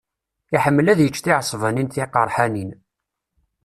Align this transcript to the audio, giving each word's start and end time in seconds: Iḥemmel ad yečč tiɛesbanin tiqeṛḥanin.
Iḥemmel 0.55 0.87
ad 0.91 0.99
yečč 1.01 1.17
tiɛesbanin 1.19 1.87
tiqeṛḥanin. 1.87 2.71